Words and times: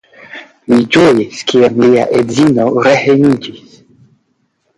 Li 0.71 0.77
ĝojis, 0.95 1.43
kiam 1.51 1.77
lia 1.83 2.07
edzino 2.21 2.67
rehejmiĝis. 2.89 3.79